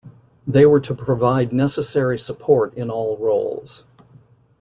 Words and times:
They 0.47 0.65
were 0.65 0.79
to 0.79 0.95
provide 0.95 1.53
necessary 1.53 2.17
support 2.17 2.73
in 2.73 2.89
all 2.89 3.17
roles. 3.17 3.85